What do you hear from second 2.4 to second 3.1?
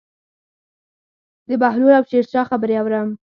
خبرې اورم.